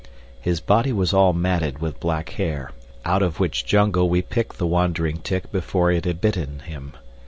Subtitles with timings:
[0.41, 2.71] His body was all matted with black hair,
[3.05, 6.93] out of which jungle we picked the wandering tick before it had bitten him.